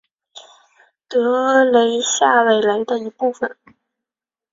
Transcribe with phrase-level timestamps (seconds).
[1.07, 3.55] 德雷下韦雷的一部分。